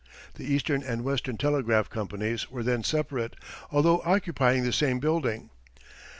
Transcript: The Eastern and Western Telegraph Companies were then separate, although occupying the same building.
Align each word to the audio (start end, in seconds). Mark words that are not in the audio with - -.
The 0.33 0.51
Eastern 0.51 0.81
and 0.81 1.03
Western 1.03 1.37
Telegraph 1.37 1.87
Companies 1.91 2.49
were 2.49 2.63
then 2.63 2.83
separate, 2.83 3.35
although 3.69 4.01
occupying 4.03 4.63
the 4.63 4.73
same 4.73 4.97
building. 4.97 5.51